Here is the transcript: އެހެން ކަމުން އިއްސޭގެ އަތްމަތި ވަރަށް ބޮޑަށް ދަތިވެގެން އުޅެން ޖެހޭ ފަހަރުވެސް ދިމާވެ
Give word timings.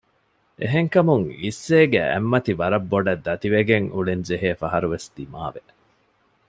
އެހެން 0.59 0.89
ކަމުން 0.93 1.25
އިއްސޭގެ 1.41 1.99
އަތްމަތި 2.11 2.51
ވަރަށް 2.59 2.87
ބޮޑަށް 2.91 3.23
ދަތިވެގެން 3.25 3.87
އުޅެން 3.95 4.23
ޖެހޭ 4.27 4.49
ފަހަރުވެސް 4.61 5.07
ދިމާވެ 5.15 5.61